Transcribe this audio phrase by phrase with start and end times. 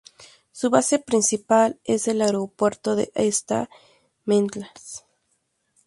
[0.51, 3.51] Su base principal es el aeropuerto de East
[4.25, 5.05] Midlands.